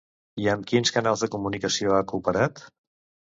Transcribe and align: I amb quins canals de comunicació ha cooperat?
I 0.43 0.47
amb 0.53 0.63
quins 0.71 0.91
canals 0.95 1.25
de 1.25 1.29
comunicació 1.35 1.93
ha 1.97 2.01
cooperat? 2.13 2.63